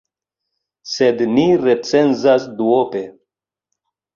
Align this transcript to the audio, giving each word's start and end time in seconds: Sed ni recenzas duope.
Sed 0.93 1.21
ni 1.35 1.45
recenzas 1.65 2.49
duope. 2.63 3.03